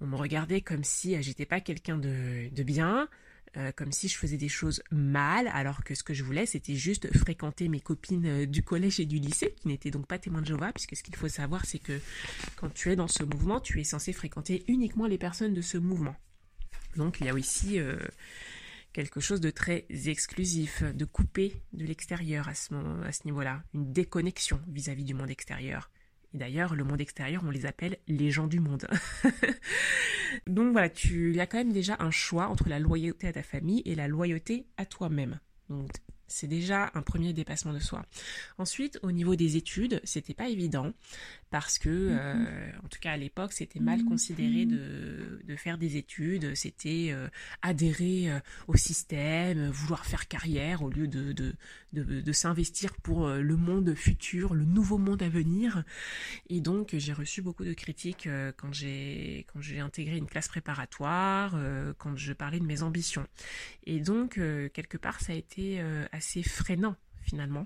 on 0.02 0.08
me 0.08 0.16
regardait 0.16 0.62
comme 0.62 0.84
si 0.84 1.22
j'étais 1.22 1.46
pas 1.46 1.62
quelqu'un 1.62 1.98
de, 1.98 2.50
de 2.52 2.64
bien, 2.64 3.10
euh, 3.57 3.72
comme 3.75 3.92
si 3.92 4.07
je 4.07 4.18
faisais 4.18 4.38
des 4.38 4.50
choses 4.50 4.84
mal, 4.92 5.50
alors 5.54 5.84
que 5.84 5.96
ce 5.96 6.04
que 6.04 6.13
je 6.13 6.24
voulais, 6.24 6.46
c'était 6.46 6.75
juste 6.75 7.16
fréquenter 7.18 7.68
mes 7.68 7.80
copines 7.80 8.25
euh, 8.25 8.46
du 8.46 8.63
collège 8.63 9.00
et 9.00 9.06
du 9.06 9.18
lycée, 9.18 9.56
qui 9.60 9.68
n'étaient 9.68 9.92
donc 9.92 10.07
pas 10.07 10.19
témoins 10.19 10.42
de 10.42 10.48
Jéhovah, 10.48 10.72
puisque 10.72 10.96
ce 10.96 11.04
qu'il 11.04 11.16
faut 11.16 11.28
savoir, 11.28 11.66
c'est 11.66 11.80
que 11.80 12.00
quand 12.57 12.74
tu 12.74 12.92
es 12.92 12.96
dans 12.96 13.07
ce 13.07 13.24
mouvement, 13.24 13.60
tu 13.60 13.80
es 13.80 13.84
censé 13.84 14.13
fréquenter 14.13 14.63
uniquement 14.68 15.07
les 15.07 15.18
personnes 15.18 15.54
de 15.54 15.62
ce 15.62 15.78
mouvement. 15.78 16.16
Donc 16.96 17.19
il 17.19 17.25
y 17.25 17.30
a 17.30 17.34
aussi 17.34 17.80
euh, 17.80 17.98
quelque 18.94 19.19
chose 19.19 19.42
de 19.42 19.50
très 19.50 19.86
exclusif, 19.90 20.84
de 20.84 21.06
coupé 21.06 21.62
de 21.74 21.86
l'extérieur 21.86 22.48
à 22.48 22.54
ce, 22.54 22.74
niveau-là, 23.25 23.63
une 23.74 23.92
déconnexion 23.92 24.60
vis 24.68 24.90
à 24.90 24.94
-vis 24.94 25.06
du 25.06 25.13
monde 25.13 25.30
extérieur. 25.30 25.90
D'ailleurs, 26.34 26.76
le 26.76 26.84
monde 26.84 27.02
extérieur, 27.02 27.44
on 27.46 27.50
les 27.50 27.66
appelle 27.66 27.98
les 28.08 28.30
gens 28.30 28.48
du 28.48 28.60
monde. 28.60 28.88
Donc 30.48 30.72
voilà, 30.72 30.90
tu, 30.90 31.31
il 31.31 31.36
y 31.36 31.42
a 31.42 31.48
quand 31.48 31.58
même 31.58 31.74
déjà 31.74 31.96
un 32.00 32.12
choix 32.12 32.48
entre 32.48 32.70
la 32.70 32.80
loyauté 32.80 33.28
à 33.28 33.34
ta 33.34 33.42
famille 33.42 33.81
et 33.86 33.96
la 33.96 34.08
loyauté 34.08 34.68
à 34.78 34.86
toi-même. 34.86 35.40
C'est 36.30 36.48
déjà 36.48 36.92
un 36.94 37.02
premier 37.02 37.34
dépassement 37.34 37.74
de 37.74 37.80
soi. 37.80 38.06
Ensuite, 38.58 39.00
au 39.04 39.12
niveau 39.12 39.36
des 39.36 39.58
études, 39.58 40.00
c'était 40.04 40.34
pas 40.34 40.48
évident 40.48 40.94
parce 41.52 41.80
que, 41.80 41.90
mhm. 41.90 42.18
euh, 42.20 42.72
en 42.84 42.88
tout 42.88 43.00
cas 43.00 43.14
à 43.14 43.18
l'époque, 43.18 43.54
c'était 43.54 43.80
mal 43.80 44.04
considéré 44.04 44.66
mhm. 44.66 44.72
de, 44.72 45.42
de, 45.46 45.56
faire 45.56 45.78
des 45.78 45.98
études, 45.98 46.54
c'était 46.56 47.10
euh, 47.12 47.28
adhérer 47.62 48.31
euh, 48.31 48.40
au 48.68 48.78
système, 48.78 49.70
vouloir 49.70 50.06
faire 50.06 50.28
carrière 50.28 50.84
au 50.84 50.90
lieu 50.90 51.08
de, 51.08 51.34
de, 51.34 51.56
de, 51.94 52.22
de 52.22 52.32
s'investir 52.32 52.94
pour 52.98 53.28
le 53.28 53.56
monde 53.56 53.96
futur, 53.96 54.54
le 54.54 54.64
nouveau 54.66 54.98
monde 54.98 55.24
à 55.24 55.30
venir. 55.30 55.84
Et 56.50 56.62
donc, 56.62 56.94
j'ai 56.94 57.14
reçu 57.14 57.42
beaucoup 57.42 57.66
de 57.66 57.74
critiques 57.74 58.30
quand 58.58 58.74
j'ai 58.74 59.46
quand 59.52 59.62
j'ai 59.62 59.80
intégré 59.80 60.18
une 60.18 60.28
classe 60.28 60.48
préparatoire, 60.48 61.58
quand 61.98 62.16
je 62.16 62.34
parlais 62.34 62.60
de 62.60 62.66
mes 62.66 62.84
ambitions. 62.84 63.25
Et 63.86 64.00
donc, 64.00 64.34
quelque 64.74 64.98
part, 64.98 65.20
ça 65.20 65.34
a 65.34 65.36
été 65.36 65.82
assez 66.20 66.44
freinant 66.44 66.96
finalement. 67.24 67.66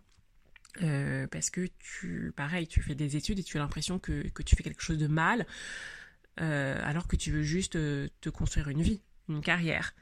Euh, 0.82 1.28
parce 1.28 1.50
que 1.50 1.68
tu, 1.80 2.34
pareil, 2.36 2.68
tu 2.68 2.82
fais 2.82 2.96
des 2.96 3.16
études 3.16 3.40
et 3.40 3.44
tu 3.44 3.58
as 3.58 3.60
l'impression 3.60 4.00
que, 4.00 4.28
tu 4.44 4.56
fais 4.56 4.64
quelque 4.64 4.82
chose 4.82 4.98
de 4.98 5.08
mal, 5.08 5.46
euh, 6.40 6.80
alors 6.84 7.08
que 7.08 7.16
tu 7.16 7.32
veux 7.32 7.44
juste 7.44 7.76
euh, 7.76 8.08
te 8.22 8.30
construire 8.30 8.70
une 8.70 8.82
vie, 8.82 9.02
une 9.30 9.42
carrière. 9.42 9.94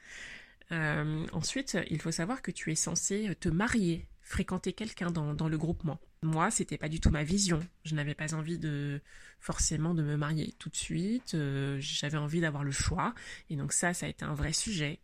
ensuite, 0.70 1.76
il 1.90 2.00
faut 2.00 2.12
savoir 2.12 2.40
que 2.40 2.50
tu 2.50 2.72
es 2.72 2.74
censé 2.74 3.36
te 3.40 3.50
marier, 3.50 4.08
fréquenter 4.22 4.72
quelqu'un 4.72 5.10
dans, 5.10 5.34
dans, 5.34 5.48
le 5.48 5.58
groupement. 5.58 6.00
Moi, 6.22 6.50
c'était 6.50 6.78
pas 6.78 6.88
du 6.88 7.00
tout 7.00 7.10
ma 7.10 7.24
vision. 7.24 7.60
Je 7.84 7.94
n'avais 7.94 8.14
pas 8.14 8.32
envie 8.34 8.58
de 8.58 9.02
forcément 9.40 9.92
de 9.92 10.02
me 10.02 10.16
marier 10.16 10.54
tout 10.58 10.70
de 10.70 10.76
suite. 10.76 11.36
J'avais 11.78 12.16
envie 12.16 12.40
d'avoir 12.40 12.64
le 12.64 12.70
choix, 12.70 13.14
et 13.50 13.56
donc 13.56 13.72
ça, 13.72 13.92
ça 13.92 14.06
a 14.06 14.08
été 14.08 14.24
un 14.24 14.34
vrai 14.34 14.54
sujet. 14.54 15.00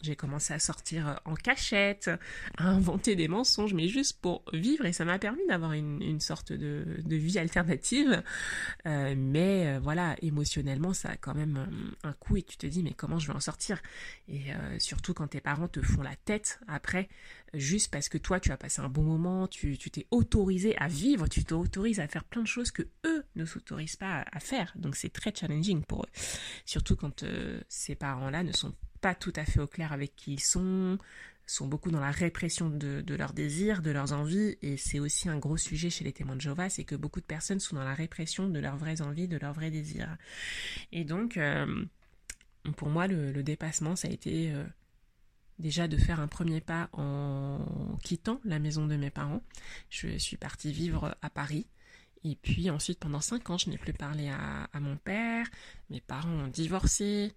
J'ai 0.00 0.14
commencé 0.14 0.54
à 0.54 0.60
sortir 0.60 1.08
euh, 1.08 1.14
en 1.24 1.34
cachette, 1.34 2.08
à 2.56 2.68
inventer 2.68 3.16
des 3.16 3.26
mensonges, 3.26 3.74
mais 3.74 3.88
juste 3.88 4.20
pour 4.20 4.44
vivre, 4.52 4.86
et 4.86 4.92
ça 4.92 5.04
m'a 5.04 5.18
permis 5.18 5.44
d'avoir 5.48 5.72
une, 5.72 6.20
sorte 6.20 6.52
de, 6.52 7.02
vie 7.04 7.38
alternative. 7.38 8.22
Euh, 8.86 9.14
mais 9.16 9.66
euh, 9.66 9.80
voilà, 9.80 10.14
émotionnellement, 10.22 10.92
ça 10.92 11.10
a 11.10 11.16
quand 11.16 11.34
même 11.34 11.66
un, 12.04 12.12
coup, 12.12 12.36
et 12.36 12.42
tu 12.42 12.56
te 12.56 12.66
dis, 12.66 12.84
mais 12.84 12.92
comment 12.92 13.18
je 13.18 13.26
vais 13.26 13.34
en 13.34 13.40
sortir? 13.40 13.80
Et 14.28 14.52
surtout 14.78 15.14
quand 15.14 15.28
tes 15.28 15.40
parents 15.40 15.68
te 15.68 15.80
font 15.80 16.02
la 16.02 16.14
tête 16.16 16.60
après, 16.68 17.08
juste 17.54 17.90
parce 17.90 18.08
que 18.08 18.18
toi, 18.18 18.40
tu 18.40 18.52
as 18.52 18.56
passé 18.56 18.80
un 18.80 18.88
bon 18.88 19.02
moment, 19.02 19.48
tu 19.48 19.76
t'es 19.78 20.06
autorisé 20.10 20.76
à 20.78 20.86
vivre, 20.86 21.28
tu 21.28 21.44
t'autorises 21.44 22.00
à 22.00 22.08
faire 22.08 22.24
plein 22.24 22.42
de 22.42 22.46
choses 22.46 22.70
que 22.70 22.82
eux 23.04 23.24
ne 23.36 23.44
s'autorisent 23.44 23.96
pas 23.96 24.24
à, 24.30 24.40
faire. 24.40 24.72
Donc 24.76 24.96
c'est 24.96 25.12
très 25.12 25.34
challenging 25.34 25.82
pour 25.82 26.02
eux. 26.02 26.10
Surtout 26.64 26.96
quand 26.96 27.24
ces 27.68 27.94
parents-là 27.94 28.42
ne 28.42 28.52
sont 28.52 28.70
pas 28.70 28.87
tout 29.14 29.32
à 29.36 29.44
fait 29.44 29.60
au 29.60 29.66
clair 29.66 29.92
avec 29.92 30.14
qui 30.16 30.34
ils 30.34 30.40
sont, 30.40 30.98
sont 31.46 31.66
beaucoup 31.66 31.90
dans 31.90 32.00
la 32.00 32.10
répression 32.10 32.68
de, 32.68 33.02
leurs 33.14 33.32
désirs, 33.32 33.82
de 33.82 33.90
leurs 33.90 34.12
envies, 34.12 34.56
et 34.62 34.76
c'est 34.76 34.98
aussi 34.98 35.28
un 35.28 35.38
gros 35.38 35.56
sujet 35.56 35.90
chez 35.90 36.04
les 36.04 36.12
témoins 36.12 36.36
de 36.36 36.40
Jéhovah, 36.40 36.68
c'est 36.68 36.84
que 36.84 36.94
beaucoup 36.94 37.20
de 37.20 37.26
personnes 37.26 37.60
sont 37.60 37.76
dans 37.76 37.84
la 37.84 37.94
répression 37.94 38.48
de 38.48 38.58
leurs 38.58 38.76
vraies 38.76 39.00
envies, 39.00 39.28
de 39.28 39.38
leurs 39.38 39.52
vrais 39.52 39.70
désirs. 39.70 40.16
Et 40.92 41.04
donc, 41.04 41.36
euh, 41.36 41.84
pour 42.76 42.88
moi, 42.88 43.06
le, 43.06 43.42
dépassement, 43.42 43.96
ça 43.96 44.08
a 44.08 44.10
été 44.10 44.52
euh, 44.52 44.64
déjà 45.58 45.88
de 45.88 45.96
faire 45.96 46.20
un 46.20 46.28
premier 46.28 46.60
pas 46.60 46.88
en 46.92 47.98
quittant 48.02 48.40
la 48.44 48.58
maison 48.58 48.86
de 48.86 48.96
mes 48.96 49.10
parents. 49.10 49.42
Je 49.90 50.18
suis 50.18 50.36
partie 50.36 50.72
vivre 50.72 51.16
à 51.22 51.30
Paris. 51.30 51.66
Et 52.24 52.36
puis 52.36 52.70
ensuite, 52.70 52.98
pendant 52.98 53.20
cinq 53.20 53.48
ans, 53.50 53.58
je 53.58 53.70
n'ai 53.70 53.78
plus 53.78 53.92
parlé 53.92 54.28
à, 54.28 54.68
mon 54.80 54.96
père. 54.96 55.46
Mes 55.90 56.00
parents 56.00 56.30
ont 56.30 56.48
divorcé, 56.48 57.32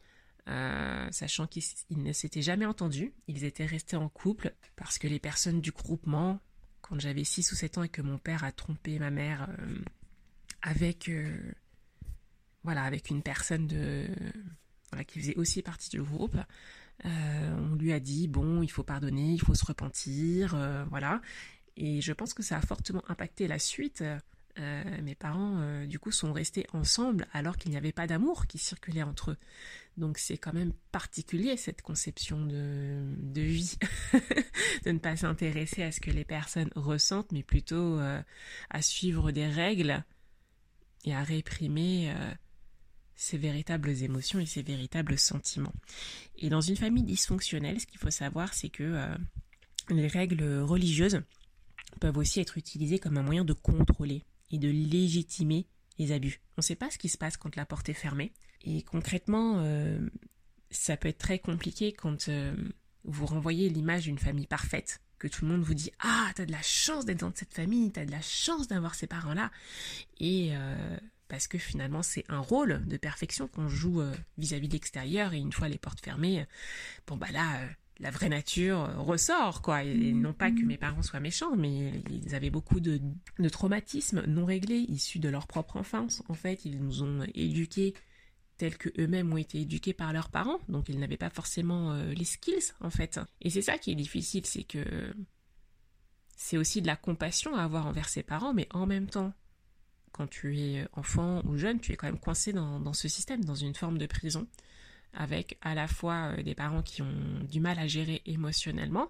euh, 0.47 1.07
sachant 1.11 1.45
qu'ils 1.45 1.63
ne 1.91 2.13
s'étaient 2.13 2.41
jamais 2.41 2.65
entendus. 2.65 3.13
Ils 3.27 3.43
étaient 3.43 3.65
restés 3.65 3.95
en 3.95 4.09
couple 4.09 4.53
parce 4.75 4.97
que 4.97 5.07
les 5.07 5.19
personnes 5.19 5.61
du 5.61 5.71
groupement, 5.71 6.39
quand 6.81 6.99
j'avais 6.99 7.23
6 7.23 7.51
ou 7.51 7.55
7 7.55 7.77
ans 7.77 7.83
et 7.83 7.89
que 7.89 8.01
mon 8.01 8.17
père 8.17 8.43
a 8.43 8.51
trompé 8.51 8.97
ma 8.97 9.11
mère 9.11 9.47
euh, 9.49 9.75
avec, 10.63 11.09
euh, 11.09 11.53
voilà, 12.63 12.83
avec 12.83 13.11
une 13.11 13.21
personne 13.21 13.67
de, 13.67 14.07
qui 15.07 15.19
faisait 15.19 15.35
aussi 15.35 15.61
partie 15.61 15.89
du 15.89 16.01
groupe, 16.01 16.37
on 17.03 17.75
lui 17.75 17.93
a 17.93 17.99
dit, 17.99 18.27
bon, 18.27 18.61
il 18.61 18.69
faut 18.69 18.83
pardonner, 18.83 19.33
il 19.33 19.41
faut 19.41 19.55
se 19.55 19.65
repentir, 19.65 20.55
voilà. 20.89 21.19
Et 21.75 21.99
je 21.99 22.13
pense 22.13 22.35
que 22.35 22.43
ça 22.43 22.57
a 22.57 22.61
fortement 22.61 23.01
impacté 23.07 23.47
la 23.47 23.57
suite 23.57 24.03
mes 25.01 25.15
parents, 25.15 25.85
du 25.85 25.97
coup, 25.97 26.11
sont 26.11 26.31
restés 26.31 26.67
ensemble 26.73 27.25
alors 27.33 27.57
qu'il 27.57 27.71
n'y 27.71 27.77
avait 27.77 27.91
pas 27.91 28.05
d'amour 28.05 28.45
qui 28.45 28.59
circulait 28.59 29.01
entre 29.01 29.31
eux. 29.31 29.37
Donc 29.97 30.17
c'est 30.17 30.37
quand 30.37 30.53
même 30.53 30.73
particulier 30.91 31.57
cette 31.57 31.81
conception 31.81 32.45
de, 32.45 33.41
vie, 33.41 33.77
de 34.85 34.91
ne 34.91 34.99
pas 34.99 35.15
s'intéresser 35.15 35.83
à 35.83 35.91
ce 35.91 35.99
que 35.99 36.11
les 36.11 36.23
personnes 36.23 36.71
ressentent, 36.75 37.31
mais 37.31 37.43
plutôt 37.43 37.99
euh, 37.99 38.21
à 38.69 38.81
suivre 38.81 39.31
des 39.31 39.47
règles 39.47 40.03
et 41.03 41.13
à 41.13 41.23
réprimer 41.23 42.13
ses 43.15 43.37
véritables 43.37 43.89
émotions 44.03 44.39
et 44.39 44.45
ses 44.45 44.61
véritables 44.61 45.17
sentiments. 45.17 45.73
Et 46.37 46.49
dans 46.49 46.61
une 46.61 46.77
famille 46.77 47.03
dysfonctionnelle, 47.03 47.79
ce 47.79 47.87
qu'il 47.87 47.99
faut 47.99 48.11
savoir, 48.11 48.53
c'est 48.53 48.69
que 48.69 49.03
les 49.89 50.07
règles 50.07 50.59
religieuses 50.59 51.21
peuvent 51.99 52.17
aussi 52.17 52.39
être 52.39 52.57
utilisées 52.57 52.99
comme 52.99 53.17
un 53.17 53.23
moyen 53.23 53.43
de 53.43 53.53
contrôler 53.53 54.23
et 54.51 54.57
de 54.57 54.69
légitimer 54.69 55.67
les 55.97 56.11
abus. 56.11 56.41
On 56.57 56.59
ne 56.59 56.63
sait 56.63 56.75
pas 56.75 56.89
ce 56.89 56.97
qui 56.97 57.09
se 57.09 57.17
passe 57.17 57.37
quand 57.37 57.55
la 57.55 57.65
porte 57.65 57.89
est 57.89 57.93
fermée. 57.93 58.31
Et 58.63 58.83
concrètement, 58.83 59.55
euh, 59.59 59.99
ça 60.69 60.97
peut 60.97 61.07
être 61.07 61.17
très 61.17 61.39
compliqué 61.39 61.93
quand 61.93 62.29
euh, 62.29 62.55
vous 63.03 63.25
renvoyez 63.25 63.69
l'image 63.69 64.03
d'une 64.03 64.19
famille 64.19 64.47
parfaite, 64.47 65.01
que 65.17 65.27
tout 65.27 65.45
le 65.45 65.51
monde 65.51 65.61
vous 65.61 65.73
dit 65.73 65.91
Ah, 65.99 66.31
t'as 66.35 66.45
de 66.45 66.51
la 66.51 66.61
chance 66.61 67.05
d'être 67.05 67.21
dans 67.21 67.33
cette 67.33 67.53
famille, 67.53 67.91
t'as 67.91 68.05
de 68.05 68.11
la 68.11 68.21
chance 68.21 68.67
d'avoir 68.67 68.95
ces 68.95 69.07
parents-là. 69.07 69.51
Et 70.19 70.49
euh, 70.53 70.97
parce 71.27 71.47
que 71.47 71.57
finalement, 71.57 72.03
c'est 72.03 72.25
un 72.29 72.39
rôle 72.39 72.85
de 72.85 72.97
perfection 72.97 73.47
qu'on 73.47 73.67
joue 73.67 74.01
vis-à-vis 74.37 74.67
de 74.67 74.73
l'extérieur, 74.73 75.33
et 75.33 75.37
une 75.37 75.53
fois 75.53 75.69
les 75.69 75.77
portes 75.77 76.03
fermées, 76.03 76.45
bon 77.07 77.15
bah 77.15 77.31
là, 77.31 77.61
la 78.01 78.09
vraie 78.09 78.29
nature 78.29 78.93
ressort, 78.97 79.61
quoi. 79.61 79.83
Et, 79.83 80.11
non 80.11 80.33
pas 80.33 80.51
que 80.51 80.63
mes 80.63 80.77
parents 80.77 81.03
soient 81.03 81.19
méchants, 81.19 81.55
mais 81.55 82.03
ils 82.09 82.35
avaient 82.35 82.49
beaucoup 82.49 82.79
de, 82.79 82.99
traumatismes 83.49 84.23
non 84.27 84.45
réglés, 84.45 84.85
issus 84.89 85.19
de 85.19 85.29
leur 85.29 85.47
propre 85.47 85.77
enfance. 85.77 86.23
En 86.27 86.33
fait, 86.33 86.65
ils 86.65 86.81
nous 86.81 87.03
ont 87.03 87.25
éduqués 87.35 87.93
tels 88.61 88.77
que 88.77 88.89
eux-mêmes 89.01 89.33
ont 89.33 89.37
été 89.37 89.61
éduqués 89.61 89.91
par 89.91 90.13
leurs 90.13 90.29
parents, 90.29 90.59
donc 90.69 90.87
ils 90.87 90.99
n'avaient 90.99 91.17
pas 91.17 91.31
forcément 91.31 91.93
euh, 91.93 92.13
les 92.13 92.25
skills, 92.25 92.73
en 92.79 92.91
fait. 92.91 93.19
Et 93.41 93.49
c'est 93.49 93.63
ça 93.63 93.79
qui 93.79 93.91
est 93.91 93.95
difficile, 93.95 94.45
c'est 94.45 94.61
que 94.61 95.15
c'est 96.35 96.57
aussi 96.57 96.79
de 96.79 96.85
la 96.85 96.95
compassion 96.95 97.55
à 97.55 97.63
avoir 97.63 97.87
envers 97.87 98.07
ses 98.07 98.21
parents, 98.21 98.53
mais 98.53 98.67
en 98.69 98.85
même 98.85 99.07
temps, 99.07 99.33
quand 100.11 100.27
tu 100.27 100.59
es 100.59 100.85
enfant 100.93 101.41
ou 101.45 101.57
jeune, 101.57 101.79
tu 101.79 101.91
es 101.91 101.95
quand 101.95 102.05
même 102.05 102.19
coincé 102.19 102.53
dans 102.53 102.93
ce 102.93 103.07
système, 103.07 103.43
dans 103.43 103.55
une 103.55 103.73
forme 103.73 103.97
de 103.97 104.05
prison 104.05 104.47
avec 105.13 105.57
à 105.63 105.73
la 105.73 105.87
fois 105.87 106.35
euh, 106.37 106.43
des 106.43 106.53
parents 106.53 106.83
qui 106.83 107.01
ont 107.01 107.43
du 107.49 107.61
mal 107.61 107.79
à 107.79 107.87
gérer 107.87 108.21
émotionnellement, 108.27 109.09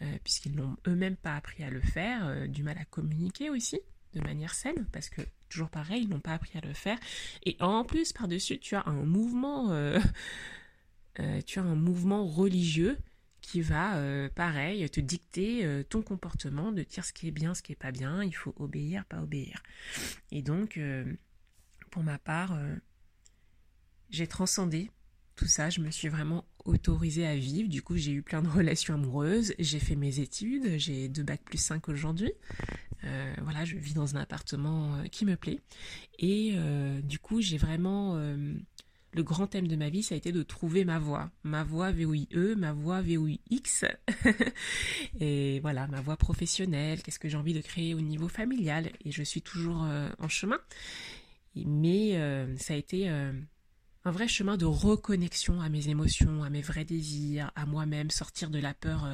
euh, 0.00 0.18
puisqu'ils 0.24 0.56
n'ont 0.56 0.78
eux-mêmes 0.88 1.16
pas 1.16 1.36
appris 1.36 1.62
à 1.64 1.68
le 1.68 1.82
faire, 1.82 2.48
du 2.48 2.62
mal 2.62 2.78
à 2.78 2.86
communiquer 2.86 3.50
aussi 3.50 3.78
de 4.16 4.20
manière 4.22 4.54
saine, 4.54 4.86
parce 4.92 5.08
que 5.08 5.22
toujours 5.48 5.68
pareil, 5.68 6.02
ils 6.02 6.08
n'ont 6.08 6.20
pas 6.20 6.32
appris 6.32 6.58
à 6.58 6.60
le 6.60 6.72
faire. 6.72 6.98
Et 7.44 7.56
en 7.60 7.84
plus, 7.84 8.12
par-dessus, 8.12 8.58
tu 8.58 8.74
as 8.74 8.82
un 8.86 9.04
mouvement, 9.04 9.70
tu 11.46 11.58
as 11.58 11.62
un 11.62 11.74
mouvement 11.74 12.26
religieux 12.26 12.98
qui 13.40 13.60
va, 13.60 14.00
pareil, 14.34 14.88
te 14.90 15.00
dicter 15.00 15.84
ton 15.88 16.02
comportement, 16.02 16.72
de 16.72 16.82
dire 16.82 17.04
ce 17.04 17.12
qui 17.12 17.28
est 17.28 17.32
bien, 17.32 17.54
ce 17.54 17.62
qui 17.62 17.72
est 17.72 17.76
pas 17.76 17.92
bien, 17.92 18.24
il 18.24 18.34
faut 18.34 18.54
obéir, 18.58 19.04
pas 19.04 19.22
obéir. 19.22 19.62
Et 20.32 20.42
donc, 20.42 20.80
pour 21.90 22.02
ma 22.02 22.18
part, 22.18 22.58
j'ai 24.10 24.26
transcendé 24.26 24.90
tout 25.36 25.46
ça, 25.46 25.68
je 25.68 25.80
me 25.80 25.90
suis 25.90 26.08
vraiment 26.08 26.44
autorisée 26.64 27.26
à 27.26 27.36
vivre. 27.36 27.68
Du 27.68 27.82
coup, 27.82 27.96
j'ai 27.96 28.12
eu 28.12 28.22
plein 28.22 28.42
de 28.42 28.48
relations 28.56 28.94
amoureuses, 28.94 29.54
j'ai 29.58 29.78
fait 29.78 29.94
mes 29.94 30.18
études, 30.18 30.78
j'ai 30.78 31.08
deux 31.08 31.22
bacs 31.22 31.44
plus 31.44 31.58
5 31.58 31.88
aujourd'hui. 31.88 32.32
Euh, 33.04 33.34
voilà, 33.42 33.64
je 33.64 33.76
vis 33.76 33.94
dans 33.94 34.16
un 34.16 34.20
appartement 34.20 34.96
euh, 34.96 35.04
qui 35.04 35.24
me 35.24 35.36
plaît. 35.36 35.60
Et 36.18 36.52
euh, 36.54 37.00
du 37.02 37.18
coup, 37.18 37.40
j'ai 37.40 37.58
vraiment... 37.58 38.16
le 38.16 39.22
grand 39.22 39.46
thème 39.46 39.66
de 39.66 39.76
ma 39.76 39.88
vie, 39.88 40.02
ça 40.02 40.14
a 40.14 40.18
été 40.18 40.30
de 40.30 40.42
trouver 40.42 40.84
ma 40.84 40.98
voie. 40.98 41.30
Ma 41.42 41.64
voie 41.64 41.90
VOIE, 41.90 42.54
ma 42.56 42.72
voie 42.72 43.00
VOIX. 43.00 43.84
et 45.20 45.60
voilà, 45.60 45.86
ma 45.86 46.02
voie 46.02 46.16
professionnelle, 46.16 47.02
qu'est-ce 47.02 47.18
que 47.18 47.28
j'ai 47.28 47.38
envie 47.38 47.54
de 47.54 47.62
créer 47.62 47.94
au 47.94 48.02
niveau 48.02 48.28
familial. 48.28 48.90
Et 49.04 49.12
je 49.12 49.22
suis 49.22 49.40
toujours 49.40 49.86
en 50.18 50.28
chemin. 50.28 50.58
Mais 51.54 52.18
ça 52.58 52.74
a 52.74 52.76
été 52.76 53.08
un 53.08 54.10
vrai 54.10 54.28
chemin 54.28 54.58
de 54.58 54.66
reconnexion 54.66 55.62
à 55.62 55.70
mes 55.70 55.88
émotions, 55.88 56.42
à 56.42 56.50
mes 56.50 56.60
vrais 56.60 56.84
désirs, 56.84 57.50
à 57.56 57.64
moi-même, 57.64 58.10
sortir 58.10 58.50
de 58.50 58.58
la 58.58 58.74
peur 58.74 59.08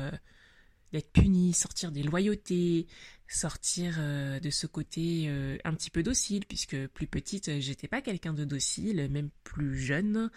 d'être 0.93 1.11
puni, 1.13 1.53
sortir 1.53 1.93
des 1.93 2.03
loyautés, 2.03 2.87
sortir 3.29 3.97
euh, 3.99 4.41
de 4.41 4.51
ce 4.51 4.67
côté 4.67 5.25
euh, 5.27 5.57
un 5.65 5.75
petit 5.75 5.91
peu 5.91 6.03
docile, 6.03 6.45
puisque 6.47 6.87
plus 6.89 7.07
petite, 7.07 7.61
j'étais 7.61 7.89
pas 7.89 8.03
quelqu'un 8.03 8.35
de 8.35 8.45
docile, 8.45 9.09
même 9.11 9.31
plus 9.45 9.79
jeune. 9.79 10.31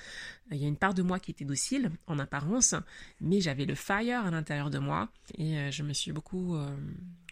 Il 0.52 0.58
y 0.58 0.66
a 0.66 0.68
une 0.68 0.78
part 0.78 0.94
de 0.94 1.02
moi 1.02 1.20
qui 1.20 1.32
était 1.32 1.46
docile 1.46 1.92
en 2.08 2.20
apparence, 2.20 2.76
mais 3.22 3.42
j'avais 3.42 3.66
le 3.66 3.76
fire 3.76 4.26
à 4.26 4.32
l'intérieur 4.32 4.70
de 4.70 4.80
moi 4.80 5.10
et 5.38 5.72
je 5.72 5.84
me 5.84 5.94
suis 5.94 6.12
beaucoup, 6.12 6.58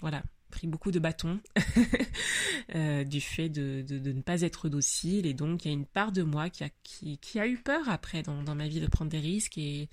voilà, 0.01 0.23
pris 0.53 0.67
beaucoup 0.67 0.91
de 0.91 0.99
bâtons 0.99 1.39
euh, 2.75 3.03
du 3.03 3.19
fait 3.21 3.49
de, 3.49 3.83
ne 3.89 4.21
pas 4.21 4.41
être 4.41 4.69
docile. 4.69 5.25
Et 5.25 5.33
donc, 5.33 5.65
il 5.65 5.69
y 5.69 5.71
a 5.71 5.73
une 5.73 5.85
part 5.85 6.11
de 6.11 6.21
moi 6.21 6.49
qui 6.51 6.63
a, 6.63 6.69
qui, 6.83 7.39
a 7.39 7.47
eu 7.47 7.57
peur 7.57 7.89
après 7.89 8.21
dans, 8.21 8.55
ma 8.55 8.67
vie 8.67 8.79
de 8.79 8.87
prendre 8.87 9.09
des 9.09 9.19
risques 9.19 9.57
et, 9.57 9.89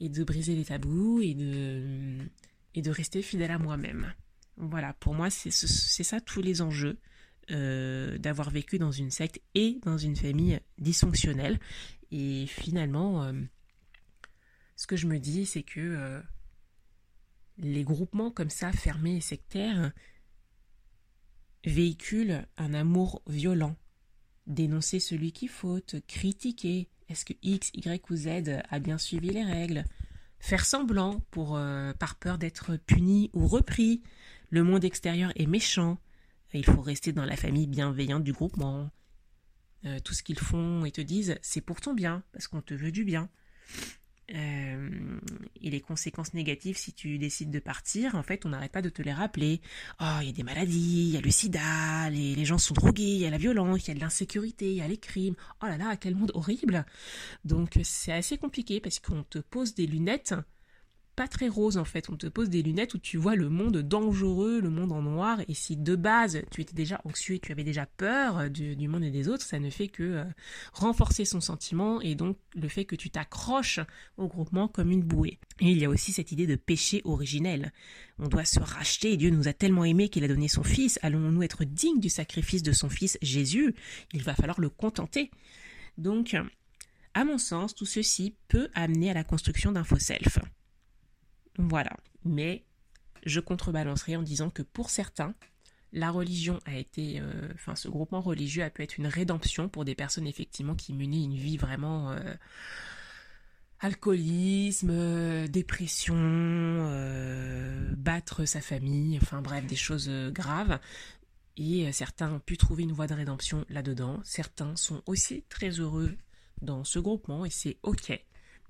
et 0.00 0.08
de 0.08 0.24
briser 0.24 0.54
les 0.54 0.66
tabous 0.66 1.20
et 1.22 1.34
de, 1.34 2.18
et 2.74 2.82
de 2.82 2.90
rester 2.90 3.22
fidèle 3.22 3.50
à 3.50 3.58
moi-même. 3.58 4.12
Voilà, 4.56 4.92
pour 4.94 5.14
moi, 5.14 5.30
c'est 5.30 5.50
ça 5.50 6.20
tous 6.20 6.42
les 6.42 6.62
enjeux. 6.62 6.98
Euh, 7.50 8.18
d'avoir 8.18 8.50
vécu 8.50 8.78
dans 8.78 8.92
une 8.92 9.10
secte 9.10 9.40
et 9.54 9.80
dans 9.82 9.96
une 9.96 10.16
famille 10.16 10.60
dysfonctionnelle. 10.76 11.58
Et 12.10 12.44
finalement, 12.46 13.24
euh, 13.24 13.32
ce 14.76 14.86
que 14.86 14.96
je 14.96 15.06
me 15.06 15.18
dis, 15.18 15.46
c'est 15.46 15.62
que 15.62 16.20
les 17.56 17.84
groupements 17.84 18.30
comme 18.30 18.50
ça, 18.50 18.70
fermés 18.72 19.16
et 19.16 19.20
sectaires, 19.22 19.92
véhiculent 21.64 22.46
un 22.56 22.74
amour 22.74 23.22
violent. 23.26 23.76
Dénoncer 24.46 25.00
celui 25.00 25.32
qui 25.32 25.48
faute, 25.48 25.96
critiquer, 26.06 26.88
est-ce 27.08 27.24
que 27.24 27.34
X, 27.42 27.70
Y 27.74 28.10
ou 28.10 28.16
Z 28.16 28.28
a 28.68 28.78
bien 28.78 28.98
suivi 28.98 29.30
les 29.30 29.44
règles? 29.44 29.84
Faire 30.40 30.64
semblant 30.64 31.20
pour, 31.30 31.56
euh, 31.56 31.92
par 31.94 32.16
peur 32.16 32.38
d'être 32.38 32.76
puni 32.76 33.30
ou 33.32 33.46
repris. 33.46 34.02
Le 34.50 34.62
monde 34.62 34.84
extérieur 34.84 35.32
est 35.36 35.46
méchant. 35.46 35.98
Il 36.54 36.64
faut 36.64 36.80
rester 36.80 37.12
dans 37.12 37.24
la 37.24 37.36
famille 37.36 37.66
bienveillante 37.66 38.24
du 38.24 38.32
groupement. 38.32 38.90
Euh, 39.84 40.00
tout 40.00 40.14
ce 40.14 40.22
qu'ils 40.22 40.38
font 40.38 40.84
et 40.84 40.90
te 40.90 41.00
disent, 41.00 41.38
c'est 41.42 41.60
pour 41.60 41.80
ton 41.80 41.94
bien, 41.94 42.22
parce 42.32 42.48
qu'on 42.48 42.62
te 42.62 42.74
veut 42.74 42.92
du 42.92 43.04
bien. 43.04 43.28
Euh, 44.34 45.18
et 45.62 45.70
les 45.70 45.80
conséquences 45.80 46.34
négatives 46.34 46.76
si 46.76 46.92
tu 46.92 47.18
décides 47.18 47.50
de 47.50 47.58
partir, 47.58 48.14
en 48.14 48.22
fait, 48.22 48.44
on 48.44 48.50
n'arrête 48.50 48.72
pas 48.72 48.82
de 48.82 48.90
te 48.90 49.02
les 49.02 49.12
rappeler. 49.12 49.60
Oh, 50.00 50.18
il 50.20 50.26
y 50.26 50.30
a 50.30 50.32
des 50.32 50.42
maladies, 50.42 51.08
il 51.08 51.14
y 51.14 51.16
a 51.16 51.20
le 51.20 51.30
sida, 51.30 52.10
les, 52.10 52.34
les 52.34 52.44
gens 52.44 52.58
sont 52.58 52.74
drogués, 52.74 53.02
il 53.02 53.20
y 53.20 53.26
a 53.26 53.30
la 53.30 53.38
violence, 53.38 53.86
il 53.86 53.88
y 53.88 53.90
a 53.92 53.94
de 53.94 54.00
l'insécurité, 54.00 54.70
il 54.70 54.76
y 54.76 54.80
a 54.82 54.88
les 54.88 54.98
crimes. 54.98 55.34
Oh 55.62 55.66
là 55.66 55.78
là, 55.78 55.96
quel 55.96 56.14
monde 56.14 56.32
horrible 56.34 56.84
Donc 57.44 57.78
c'est 57.82 58.12
assez 58.12 58.38
compliqué 58.38 58.80
parce 58.80 58.98
qu'on 58.98 59.22
te 59.22 59.38
pose 59.38 59.74
des 59.74 59.86
lunettes 59.86 60.34
pas 61.18 61.26
très 61.26 61.48
rose 61.48 61.78
en 61.78 61.84
fait. 61.84 62.10
On 62.10 62.16
te 62.16 62.28
pose 62.28 62.48
des 62.48 62.62
lunettes 62.62 62.94
où 62.94 62.98
tu 62.98 63.16
vois 63.16 63.34
le 63.34 63.48
monde 63.48 63.78
dangereux, 63.78 64.60
le 64.60 64.70
monde 64.70 64.92
en 64.92 65.02
noir. 65.02 65.40
Et 65.48 65.54
si 65.54 65.76
de 65.76 65.96
base 65.96 66.42
tu 66.52 66.60
étais 66.60 66.74
déjà 66.74 67.00
anxieux 67.02 67.34
et 67.34 67.40
tu 67.40 67.50
avais 67.50 67.64
déjà 67.64 67.86
peur 67.86 68.48
du, 68.48 68.86
monde 68.86 69.02
et 69.02 69.10
des 69.10 69.28
autres, 69.28 69.42
ça 69.44 69.58
ne 69.58 69.68
fait 69.68 69.88
que 69.88 70.04
euh, 70.04 70.24
renforcer 70.72 71.24
son 71.24 71.40
sentiment 71.40 72.00
et 72.00 72.14
donc 72.14 72.38
le 72.54 72.68
fait 72.68 72.84
que 72.84 72.94
tu 72.94 73.10
t'accroches 73.10 73.80
au 74.16 74.28
groupement 74.28 74.68
comme 74.68 74.92
une 74.92 75.02
bouée. 75.02 75.40
Il 75.58 75.76
y 75.76 75.84
a 75.84 75.88
aussi 75.88 76.12
cette 76.12 76.30
idée 76.30 76.46
de 76.46 76.54
péché 76.54 77.02
originel. 77.04 77.72
On 78.20 78.28
doit 78.28 78.44
se 78.44 78.60
racheter. 78.60 79.16
Dieu 79.16 79.30
nous 79.30 79.48
a 79.48 79.52
tellement 79.52 79.84
aimés 79.84 80.10
qu'il 80.10 80.22
a 80.22 80.28
donné 80.28 80.46
son 80.46 80.62
Fils. 80.62 81.00
Allons-nous 81.02 81.42
être 81.42 81.64
dignes 81.64 81.98
du 81.98 82.10
sacrifice 82.10 82.62
de 82.62 82.70
son 82.70 82.88
Fils 82.88 83.18
Jésus? 83.22 83.74
Il 84.12 84.22
va 84.22 84.36
falloir 84.36 84.60
le 84.60 84.68
contenter. 84.68 85.32
Donc, 85.96 86.36
à 87.14 87.24
mon 87.24 87.38
sens, 87.38 87.74
tout 87.74 87.86
ceci 87.86 88.36
peut 88.46 88.68
amener 88.74 89.10
à 89.10 89.14
la 89.14 89.24
construction 89.24 89.72
d'un 89.72 89.82
faux 89.82 89.98
self. 89.98 90.38
Voilà. 91.58 91.96
Mais 92.24 92.64
je 93.26 93.40
contrebalancerai 93.40 94.16
en 94.16 94.22
disant 94.22 94.50
que 94.50 94.62
pour 94.62 94.90
certains, 94.90 95.34
la 95.92 96.10
religion 96.10 96.60
a 96.66 96.76
été, 96.76 97.20
euh, 97.20 97.48
enfin 97.54 97.74
ce 97.74 97.88
groupement 97.88 98.20
religieux 98.20 98.62
a 98.62 98.70
pu 98.70 98.82
être 98.82 98.98
une 98.98 99.06
rédemption 99.06 99.68
pour 99.68 99.84
des 99.84 99.94
personnes 99.94 100.26
effectivement 100.26 100.74
qui 100.74 100.92
menaient 100.92 101.22
une 101.22 101.34
vie 101.34 101.56
vraiment 101.56 102.12
euh, 102.12 102.34
alcoolisme, 103.80 104.90
euh, 104.90 105.46
dépression, 105.48 106.14
battre 107.96 108.44
sa 108.44 108.60
famille, 108.60 109.18
enfin 109.20 109.42
bref 109.42 109.66
des 109.66 109.76
choses 109.76 110.10
graves. 110.30 110.78
Et 111.56 111.90
certains 111.90 112.32
ont 112.32 112.38
pu 112.38 112.56
trouver 112.56 112.84
une 112.84 112.92
voie 112.92 113.08
de 113.08 113.14
rédemption 113.14 113.64
là-dedans. 113.68 114.20
Certains 114.22 114.76
sont 114.76 115.02
aussi 115.06 115.42
très 115.48 115.70
heureux 115.70 116.16
dans 116.62 116.84
ce 116.84 117.00
groupement 117.00 117.44
et 117.44 117.50
c'est 117.50 117.78
ok 117.82 118.12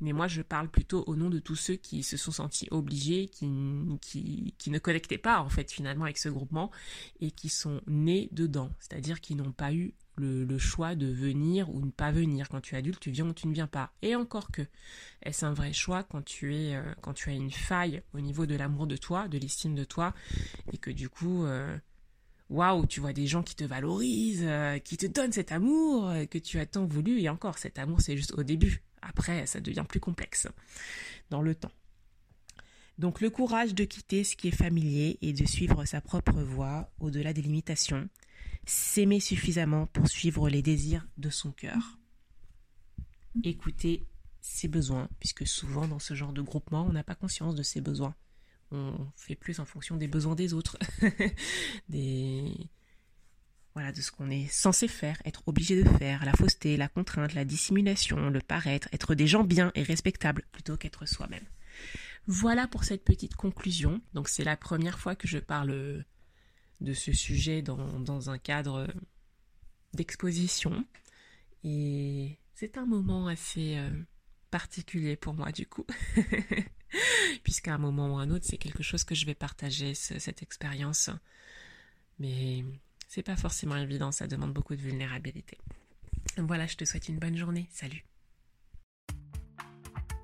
mais 0.00 0.12
moi 0.12 0.28
je 0.28 0.42
parle 0.42 0.68
plutôt 0.68 1.04
au 1.06 1.16
nom 1.16 1.30
de 1.30 1.38
tous 1.38 1.56
ceux 1.56 1.76
qui 1.76 2.02
se 2.02 2.16
sont 2.16 2.32
sentis 2.32 2.68
obligés, 2.70 3.28
qui, 3.28 3.46
ne 3.46 4.78
connectaient 4.78 5.18
pas 5.18 5.40
en 5.40 5.48
fait 5.48 5.70
finalement 5.70 6.04
avec 6.04 6.18
ce 6.18 6.28
groupement 6.28 6.70
et 7.20 7.30
qui 7.30 7.48
sont 7.48 7.80
nés 7.86 8.28
dedans, 8.32 8.70
c'est-à-dire 8.78 9.20
qui 9.20 9.34
n'ont 9.34 9.52
pas 9.52 9.72
eu 9.72 9.94
le, 10.18 10.58
choix 10.58 10.94
de 10.94 11.06
venir 11.06 11.72
ou 11.74 11.80
ne 11.80 11.90
pas 11.90 12.10
venir. 12.10 12.48
Quand 12.48 12.60
tu 12.60 12.74
es 12.74 12.78
adulte, 12.78 13.00
tu 13.00 13.10
viens 13.10 13.28
ou 13.28 13.32
tu 13.32 13.46
ne 13.46 13.54
viens 13.54 13.66
pas. 13.66 13.92
Et 14.02 14.14
encore 14.14 14.50
que, 14.50 14.62
est-ce 15.22 15.46
un 15.46 15.52
vrai 15.52 15.72
choix 15.72 16.02
quand 16.02 16.24
tu 16.24 16.54
es, 16.54 16.74
euh, 16.74 16.94
as 17.26 17.30
une 17.30 17.50
faille 17.50 18.02
au 18.14 18.20
niveau 18.20 18.46
de 18.46 18.56
l'amour 18.56 18.86
de 18.86 18.96
toi, 18.96 19.28
de 19.28 19.38
l'estime 19.38 19.74
de 19.74 19.84
toi, 19.84 20.14
et 20.72 20.78
que 20.78 20.90
du 20.90 21.08
coup, 21.08 21.44
euh, 21.44 21.76
waouh, 22.50 22.86
tu 22.86 23.00
vois 23.00 23.12
des 23.12 23.26
gens 23.26 23.42
qui 23.42 23.54
te 23.54 23.64
valorisent, 23.64 24.44
euh, 24.44 24.78
qui 24.78 24.96
te 24.96 25.06
donnent 25.06 25.32
cet 25.32 25.52
amour 25.52 26.12
que 26.30 26.38
tu 26.38 26.58
as 26.58 26.66
tant 26.66 26.84
voulu, 26.84 27.20
et 27.20 27.28
encore, 27.28 27.58
cet 27.58 27.78
amour 27.78 28.00
c'est 28.00 28.16
juste 28.16 28.34
au 28.36 28.42
début. 28.42 28.82
Après, 29.02 29.46
ça 29.46 29.60
devient 29.60 29.84
plus 29.88 30.00
complexe 30.00 30.48
dans 31.30 31.42
le 31.42 31.54
temps. 31.54 31.72
Donc 32.98 33.20
le 33.20 33.30
courage 33.30 33.74
de 33.74 33.84
quitter 33.84 34.24
ce 34.24 34.34
qui 34.34 34.48
est 34.48 34.56
familier 34.56 35.18
et 35.22 35.32
de 35.32 35.46
suivre 35.46 35.84
sa 35.84 36.00
propre 36.00 36.42
voie 36.42 36.90
au-delà 36.98 37.32
des 37.32 37.42
limitations. 37.42 38.08
S'aimer 38.66 39.20
suffisamment 39.20 39.86
pour 39.86 40.08
suivre 40.08 40.48
les 40.48 40.62
désirs 40.62 41.06
de 41.16 41.30
son 41.30 41.52
cœur. 41.52 41.98
Écouter 43.44 44.04
ses 44.40 44.68
besoins, 44.68 45.08
puisque 45.20 45.46
souvent 45.46 45.86
dans 45.86 46.00
ce 46.00 46.14
genre 46.14 46.32
de 46.32 46.42
groupement, 46.42 46.86
on 46.86 46.92
n'a 46.92 47.04
pas 47.04 47.14
conscience 47.14 47.54
de 47.54 47.62
ses 47.62 47.80
besoins. 47.80 48.14
On 48.70 49.06
fait 49.16 49.36
plus 49.36 49.60
en 49.60 49.64
fonction 49.64 49.96
des 49.96 50.08
besoins 50.08 50.34
des 50.34 50.52
autres, 50.52 50.76
voilà, 53.74 53.92
de 53.92 54.00
ce 54.00 54.10
qu'on 54.10 54.30
est 54.30 54.48
censé 54.50 54.88
faire, 54.88 55.20
être 55.24 55.42
obligé 55.46 55.82
de 55.82 55.88
faire, 55.98 56.24
la 56.24 56.32
fausseté, 56.32 56.76
la 56.76 56.88
contrainte, 56.88 57.34
la 57.34 57.44
dissimulation, 57.44 58.30
le 58.30 58.40
paraître, 58.40 58.88
être 58.92 59.14
des 59.14 59.26
gens 59.26 59.44
bien 59.44 59.70
et 59.74 59.82
respectables 59.82 60.44
plutôt 60.52 60.76
qu'être 60.76 61.06
soi-même. 61.06 61.44
Voilà 62.26 62.66
pour 62.66 62.84
cette 62.84 63.04
petite 63.04 63.36
conclusion. 63.36 64.00
Donc 64.14 64.28
c'est 64.28 64.44
la 64.44 64.56
première 64.56 64.98
fois 64.98 65.14
que 65.14 65.28
je 65.28 65.38
parle 65.38 66.04
de 66.80 66.92
ce 66.92 67.12
sujet 67.12 67.62
dans, 67.62 68.30
un 68.30 68.38
cadre 68.38 68.86
d'exposition. 69.94 70.84
Et 71.64 72.38
c'est 72.54 72.78
un 72.78 72.86
moment 72.86 73.28
assez 73.28 73.76
euh, 73.78 73.90
particulier 74.50 75.16
pour 75.16 75.34
moi 75.34 75.52
du 75.52 75.66
coup. 75.66 75.86
Puisqu'à 77.44 77.74
un 77.74 77.78
moment 77.78 78.14
ou 78.14 78.18
un 78.18 78.30
autre, 78.30 78.46
c'est 78.48 78.58
quelque 78.58 78.82
chose 78.82 79.04
que 79.04 79.14
je 79.14 79.26
vais 79.26 79.34
partager, 79.34 79.94
cette 79.94 80.42
expérience. 80.42 81.10
Mais 82.18 82.64
c'est 83.08 83.22
pas 83.22 83.36
forcément 83.36 83.76
évident, 83.76 84.12
ça 84.12 84.26
demande 84.26 84.52
beaucoup 84.52 84.76
de 84.76 84.80
vulnérabilité. 84.80 85.58
Voilà, 86.36 86.66
je 86.66 86.76
te 86.76 86.84
souhaite 86.84 87.08
une 87.08 87.18
bonne 87.18 87.36
journée. 87.36 87.66
Salut. 87.70 88.04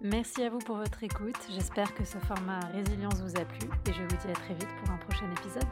Merci 0.02 0.42
à 0.42 0.50
vous 0.50 0.58
pour 0.58 0.76
votre 0.76 1.02
écoute. 1.02 1.38
J'espère 1.50 1.94
que 1.94 2.04
ce 2.04 2.18
format 2.18 2.60
résilience 2.66 3.20
vous 3.22 3.40
a 3.40 3.44
plu 3.46 3.66
et 3.88 3.92
je 3.92 4.02
vous 4.02 4.16
dis 4.22 4.30
à 4.30 4.34
très 4.34 4.52
vite 4.52 4.68
pour 4.80 4.90
un 4.90 4.98
prochain 4.98 5.30
épisode. 5.32 5.64